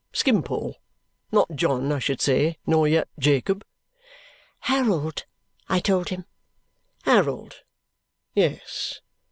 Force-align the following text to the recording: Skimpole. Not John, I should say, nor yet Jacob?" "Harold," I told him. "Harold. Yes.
Skimpole. 0.13 0.77
Not 1.31 1.51
John, 1.53 1.91
I 1.91 1.99
should 1.99 2.21
say, 2.21 2.57
nor 2.65 2.87
yet 2.87 3.07
Jacob?" 3.19 3.63
"Harold," 4.61 5.25
I 5.69 5.79
told 5.79 6.09
him. 6.09 6.25
"Harold. 7.03 7.57
Yes. 8.33 9.01